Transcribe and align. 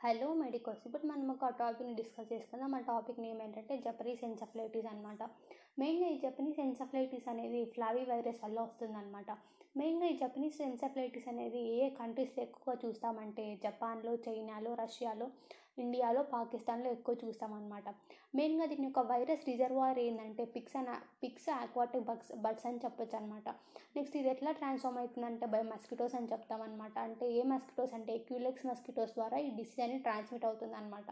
Hello 0.00 0.26
medicos 0.40 0.82
ఇప్పుడు 0.86 1.06
మనం 1.10 1.30
ఒక 1.32 1.46
టాపిక్ని 1.60 1.94
డిస్కస్ 1.94 2.28
చేసుకుందాం. 2.32 2.74
ఆ 2.74 2.80
టాపిక్ 2.90 3.18
నేమ్ 3.20 3.40
ఏంటంటే 3.44 3.74
జపనీస్ 3.86 4.20
ఎన్సఫ్లైటిస్ 4.24 4.86
అనమాట 4.86 5.22
మెయిన్గా 5.78 6.08
ఈ 6.08 6.18
జపనీస్ 6.24 6.60
ఎన్సఫ్లైటిస్ 6.66 7.26
అనేది 7.32 7.60
ఫ్లావీ 7.74 8.04
వైరస్ 8.10 8.38
వల్ల 8.44 8.58
వస్తుందన్నమాట. 8.60 9.30
మెయిన్గా 9.76 10.08
ఈ 10.12 10.16
జపనీస్ 10.22 10.60
ఎన్సఫ్లైటిస్ 10.68 11.26
అనేది 11.32 11.62
ఏ 11.78 11.88
కంట్రీస్లో 11.98 12.42
ఎక్కువగా 12.44 12.76
చూస్తామంటే 12.84 13.46
జపాన్లో 13.64 14.14
చైనాలో 14.26 14.74
రష్యాలో 14.82 15.28
ఇండియాలో 15.84 16.22
పాకిస్తాన్లో 16.34 16.88
ఎక్కువ 16.96 17.14
చూస్తామన్నమాట. 17.22 17.88
మెయిన్గా 18.38 18.66
దీని 18.72 18.86
యొక్క 18.88 19.02
వైరస్ 19.12 19.44
రిజర్వాయర్ 19.50 20.00
ఏంటంటే 20.06 20.44
pigs 20.54 20.76
and 20.80 20.92
pigs 21.22 21.48
aquatic 21.58 22.06
bugs 22.10 22.32
birds 22.44 22.66
అని 22.70 22.82
చెప్పొచ్చు 22.84 23.16
అనమాట 23.20 23.48
నెక్స్ట్ 23.96 24.16
ఇది 24.20 24.30
ఎట్లా 24.34 24.52
ట్రాన్స్ఫార్మ్ 24.60 24.98
అవుతుందంటే 25.02 25.46
బై 25.54 25.62
మస్కిటోస్ 25.72 26.16
అని 26.20 26.30
చెప్తామన్నమాట. 26.32 26.96
అంటే 27.08 27.26
ఏ 27.38 27.42
మస్కిటోస్ 27.54 27.94
అంటే 27.98 28.16
క్యూలెక్స్ 28.30 28.66
మస్కిటోస్ 28.70 29.14
ద్వారా 29.18 29.38
ఈ 29.46 29.50
డిసీజ్ 29.60 29.84
అనేది 29.86 30.04
ట్రాన్స్మిట్ 30.08 30.48
అవుతుంది 30.50 30.76
అనమాట 30.80 31.08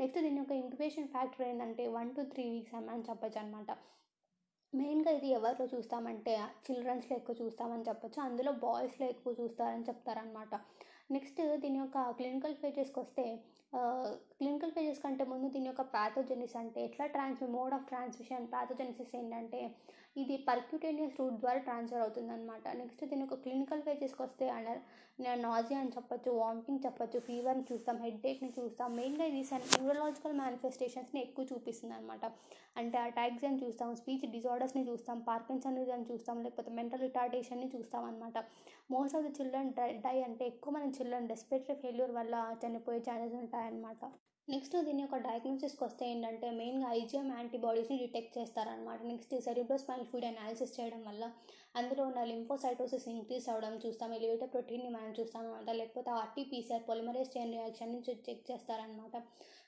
నెక్స్ట్ 0.00 0.20
దీని 0.26 0.40
యొక్క 0.42 0.54
ఇంక్యుబేషన్ 0.62 1.10
ఫ్యాక్టర్ 1.16 1.44
ఏంటంటే 1.48 1.84
వన్ 1.98 2.14
టు 2.16 2.22
త్రీ 2.32 2.46
వీక్స్ 2.54 2.76
అని 2.78 3.04
చెప్పొచ్చు 3.10 3.40
అనమాట 3.42 3.70
మెయిన్గా 4.72 5.10
ఇది 5.16 5.28
ఎవరిలో 5.36 5.66
చూస్తామంటే 5.72 6.32
చిల్డ్రన్స్లో 6.66 7.14
ఎక్కువ 7.18 7.34
చూస్తామని 7.40 7.84
చెప్పొచ్చు. 7.88 8.18
అందులో 8.28 8.52
బాయ్స్లో 8.64 9.06
ఎక్కువ 9.12 9.32
చూస్తారని 9.40 9.84
చెప్తారనమాట 9.88 10.54
నెక్స్ట్ 11.10 11.40
దీని 11.62 11.78
యొక్క 11.78 11.98
క్లినికల్ 12.10 12.54
ఫేజెస్కి 12.54 13.00
వస్తే 13.00 13.24
క్లినికల్ 14.38 14.72
ఫేజెస్ 14.72 15.02
కంటే 15.02 15.24
ముందు 15.24 15.46
దీని 15.48 15.66
యొక్క 15.66 15.82
ప్యాథోజెనిస్ 15.94 16.56
అంటే 16.56 16.84
ఎట్లా 16.84 17.06
ట్రాన్స్మి 17.06 17.48
మోడ్ 17.48 17.74
ఆఫ్ 17.74 17.86
ట్రాన్స్మిషన్ 17.86 18.46
ప్యాథోజెనిసిస్ 18.46 19.14
ఏంటంటే 19.16 19.60
ఇది 20.16 20.36
పర్క్యూటేనియస్ 20.48 21.16
రూట్ 21.20 21.38
ద్వారా 21.40 21.58
ట్రాన్స్ఫర్ 21.58 22.02
అవుతుందన్నమాట. 22.02 22.76
నెక్స్ట్ 22.76 23.04
దీని 23.04 23.20
యొక్క 23.20 23.34
క్లినికల్ 23.34 23.82
ఫేజెస్కి 23.82 24.22
వస్తే 24.22 24.48
అండర్ 24.48 24.80
నాజియా 25.40 25.80
అని 25.80 25.88
చెప్పొచ్చు 25.88 26.30
వామిటింగ్ 26.30 26.84
చెప్పొచ్చు 26.84 27.18
ఫీవర్ని 27.20 27.64
చూస్తాం 27.72 27.96
హెడ్ఏక్ని 27.96 28.52
చూస్తాం 28.58 28.96
మెయిన్గా 28.96 29.24
ఇది 29.24 29.42
న్యూరలాజికల్ 29.82 30.32
మేనిఫెస్టేషన్స్ని 30.32 31.20
ఎక్కువ 31.20 31.46
చూపిస్తుంది 31.52 31.94
అనమాట 31.94 32.24
అంటే 32.76 32.98
అటాక్స్ 32.98 33.44
అని 33.44 33.58
చూస్తాం 33.64 33.94
స్పీచ్ 33.94 34.26
డిజార్డర్స్ని 34.26 34.88
చూస్తాం 34.88 35.18
పార్కిన్సన్ 35.20 35.78
చూస్తాం 36.10 36.42
లేకపోతే 36.42 36.70
మెంటల్ 36.70 37.00
రిటార్డేషన్ని 37.00 37.68
చూస్తాం 37.76 38.04
అనమాట 38.04 38.38
most 38.90 39.16
of 39.16 39.24
the 39.26 39.32
children 39.40 39.72
die 40.02 40.22
అంటే 40.22 40.46
ఎక్కువ 40.46 40.72
మనం 40.72 40.90
చిల్డ్రన్ 40.96 41.28
రెస్పిరేటరీ 41.28 41.76
ఫెయిల్యూర్ 41.82 42.12
వల్ల 42.12 42.34
చనిపోయే 42.62 43.00
ఛాన్సెస్ 43.00 43.36
ఉంటాయన్నమాట. 43.42 44.02
నెక్స్ట్ 44.48 44.74
దీని 44.86 45.00
యొక్క 45.02 45.18
డయాగ్నోసిస్కి 45.26 45.82
వస్తే 45.84 46.04
ఏంటంటే 46.12 46.48
మెయిన్గా 46.58 46.88
ఐజిఎం 46.98 47.28
యాంటీబాడీస్ని 47.36 47.96
డిటెక్ట్ 48.02 48.34
చేస్తారనమాట 48.38 49.00
నెక్స్ట్ 49.10 49.32
సెరిబ్రోస్పైనల్ 49.46 50.08
ఫ్లూయిడ్ 50.08 50.26
అనాలిసిస్ 50.30 50.74
చేయడం 50.76 51.00
వల్ల 51.06 51.24
అందులో 51.80 52.02
ఉన్న 52.10 52.22
లింఫోసైటోసిస్ 52.30 53.06
ఇంక్రీస్ 53.14 53.46
అవ్వడం 53.52 53.74
చూస్తాం 53.84 54.10
ఎలివేటర్ 54.18 54.50
ప్రోటీన్ని 54.54 54.90
మనం 54.96 55.10
చూస్తాం 55.18 55.42
అనమాట 55.44 55.70
లేకపోతే 55.80 56.10
ఆర్టీపీసీఆర్ 56.22 56.84
పొలిమరేజ్ 56.90 57.32
చైన్ 57.36 57.54
రియాక్షన్ 57.56 57.94
నుంచి 57.94 58.14
చెక్ 58.26 58.44
చేస్తారనమాట 58.50 59.14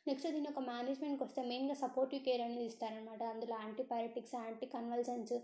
నెక్స్ట్ 0.09 0.29
దీని 0.35 0.47
యొక్క 0.49 0.63
మేనేజ్మెంట్కి 0.71 1.25
వస్తే 1.27 1.43
మెయిన్గా 1.51 1.77
సపోర్టివ్ 1.85 2.23
కేర్ 2.27 2.45
అనేది 2.49 2.67
ఇస్తారనమాట 2.73 3.23
అందులో 3.33 3.55
యాంటీపైరటిక్స్ 3.63 4.37
యాంటీ 4.43 4.69
కన్వల్సెన్స్ 4.77 5.35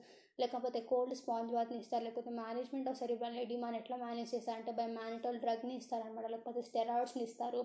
లేకపోతే 0.42 0.80
కోల్డ్ 0.90 1.16
స్పాంజ్ 1.20 1.50
బాత్ని 1.54 1.78
ఇస్తారు. 1.82 2.04
లేకపోతే 2.06 2.30
మేనేజ్మెంట్ 2.42 2.90
ఆఫ్ 2.90 3.00
సెరిబ్రల్ 3.00 3.40
ఎడిమాన్ 3.46 3.76
ఎట్లా 3.80 3.96
మేనేజ్ 4.04 4.30
చేస్తారంటే 4.34 4.72
బై 4.78 4.86
మ్యానిటోల్ 5.00 5.40
డ్రగ్ని 5.46 5.74
ఇస్తారనమాట 5.80 6.26
లేకపోతే 6.34 6.62
స్టెరాయిడ్స్ని 6.68 7.24
ఇస్తారు. 7.30 7.60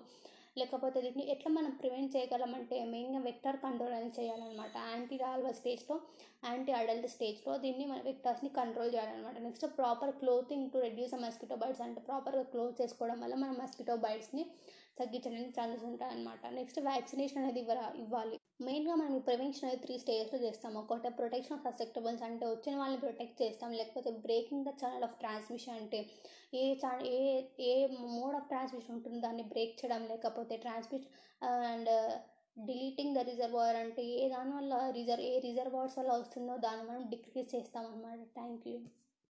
లేకపోతే 0.60 0.98
దీన్ని 1.04 1.24
ఎట్లా 1.34 1.50
మనం 1.56 1.72
ప్రివెంట్ 1.80 2.14
చేయగలమంటే 2.16 2.76
మెయిన్గా 2.94 3.20
వెక్టర్ 3.28 3.58
కంట్రోల్ 3.64 3.94
అనేది 3.98 4.16
చేయాలన్నమాట. 4.20 4.74
యాంటీ 4.92 5.16
రాల్వల్ 5.24 5.56
స్టేజ్లో 5.60 5.96
యాంటీ 6.48 6.72
అడల్ట్ 6.80 7.08
స్టేజ్లో 7.14 7.52
దీన్ని 7.64 7.84
మన 7.92 8.00
వెక్టర్స్ని 8.08 8.50
కంట్రోల్ 8.60 8.90
చేయాలన్నమాట. 8.94 9.38
Next 9.46 9.66
proper 9.78 10.12
clothing 10.22 10.70
to 10.74 10.80
reduce 10.86 11.14
mosquito 11.24 11.58
bites 11.62 11.82
అంటే 11.86 12.02
ప్రాపర్గా 12.10 12.44
క్లోజ్ 12.54 12.74
చేసుకోవడం 12.82 13.20
వల్ల 13.24 13.36
మన 13.44 13.52
మస్కిటో 13.62 13.96
బైట్స్ని 14.06 14.44
తగ్గించడానికి 15.00 15.54
ఛాన్సెస్ 15.58 15.84
ఉంటాయన్నమాట 15.90 16.42
నెక్స్ట్ 16.58 16.80
వ్యాక్సినేషన్ 16.88 17.40
అనేది 17.42 17.60
ఇవ్వాలి. 18.02 18.36
మెయిన్గా 18.66 18.94
మనం 19.00 19.18
ప్రివెన్షన్ 19.28 19.66
అనేది 19.66 19.82
త్రీ 19.84 19.96
స్టేజ్లో 20.04 20.38
చేస్తాం. 20.46 20.72
ఒకటి 20.82 21.10
ప్రొటెక్షన్ 21.20 21.56
ఆఫ్ 21.56 21.66
ససెప్టబుల్స్ 21.68 22.24
అంటే 22.28 22.46
వచ్చిన 22.46 22.74
వాళ్ళని 22.80 23.00
ప్రొటెక్ట్ 23.04 23.42
చేస్తాం. 23.42 23.72
లేకపోతే 23.80 24.12
breaking 24.26 24.66
the 24.68 24.72
channel 24.82 25.06
of 25.08 25.18
transmission 25.22 25.78
అంటే 25.80 26.00
ఏ 26.54 26.64
ఛా 26.82 26.90
ఏ 27.14 27.18
ఏ 27.70 27.72
మోడ్ 28.16 28.36
ఆఫ్ 28.36 28.48
ట్రాన్స్మిషన్ 28.52 28.94
ఉంటుందో 28.96 29.20
దాన్ని 29.20 29.44
బ్రేక్ 29.52 29.74
చేయడం 29.80 30.04
లేకపోతే 30.12 30.56
transmission 30.56 31.14
and 31.68 31.90
deleting 32.56 33.16
the 33.16 33.22
reservoir 33.28 33.78
అంటే 33.82 34.02
ఏ 34.14 34.22
దానివల్ల 34.28 34.74
రిజర్వ్ 34.96 35.26
ఏ 35.26 35.34
రిజర్వాయర్స్ 35.44 35.98
వల్ల 35.98 36.12
వస్తుందో 36.12 36.54
దాన్ని 36.64 36.84
మనం 36.90 37.02
డిక్రీజ్ 37.10 37.52
చేస్తామన్నమాట 37.54 38.22
థ్యాంక్ 38.38 38.64
యూ 38.68 38.78